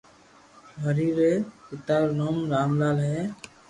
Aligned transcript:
ھري 0.83 1.07
ري 1.17 1.31
پيتا 1.67 1.95
رو 2.01 2.09
نوم 2.19 2.35
رام 2.51 2.71
لال 2.79 2.97
ھي 3.09 3.19